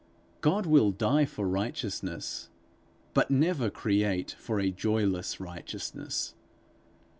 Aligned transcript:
God 0.41 0.65
will 0.65 0.89
die 0.91 1.25
for 1.25 1.47
righteousness, 1.47 2.49
but 3.13 3.29
never 3.29 3.69
create 3.69 4.31
for 4.31 4.59
a 4.59 4.71
joyless 4.71 5.39
righteousness. 5.39 6.33